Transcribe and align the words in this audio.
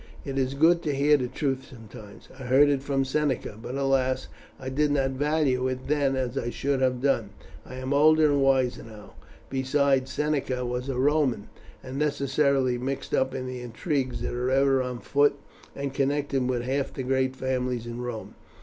"It 0.25 0.39
is 0.39 0.55
good 0.55 0.81
to 0.81 0.95
hear 0.95 1.15
the 1.17 1.27
truth 1.27 1.67
sometimes. 1.69 2.27
I 2.39 2.45
heard 2.45 2.69
it 2.69 2.81
from 2.81 3.05
Seneca; 3.05 3.55
but, 3.61 3.75
alas! 3.75 4.29
I 4.59 4.69
did 4.69 4.89
not 4.89 5.11
value 5.11 5.67
it 5.67 5.87
then 5.87 6.15
as 6.15 6.39
I 6.39 6.49
should 6.49 6.81
have 6.81 7.03
done. 7.03 7.29
I 7.67 7.75
am 7.75 7.93
older 7.93 8.25
and 8.25 8.41
wiser 8.41 8.81
now. 8.81 9.13
Besides, 9.51 10.11
Seneca 10.11 10.65
was 10.65 10.89
a 10.89 10.97
Roman, 10.97 11.49
and 11.83 11.99
necessarily 11.99 12.79
mixed 12.79 13.13
up 13.13 13.35
in 13.35 13.45
the 13.45 13.61
intrigues 13.61 14.21
that 14.21 14.33
are 14.33 14.49
ever 14.49 14.81
on 14.81 15.01
foot, 15.01 15.35
and 15.75 15.93
connected 15.93 16.49
with 16.49 16.63
half 16.63 16.91
the 16.91 17.03
great 17.03 17.35
families 17.35 17.85
in 17.85 18.01
Rome. 18.01 18.33